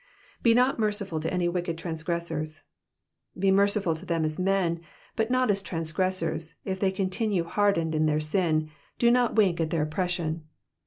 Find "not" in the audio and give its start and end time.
0.55-0.79, 5.29-5.51, 9.11-9.35